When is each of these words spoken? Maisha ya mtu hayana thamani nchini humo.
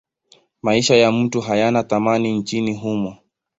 Maisha 0.61 0.95
ya 0.95 1.11
mtu 1.11 1.41
hayana 1.41 1.83
thamani 1.83 2.31
nchini 2.37 2.73
humo. 2.75 3.17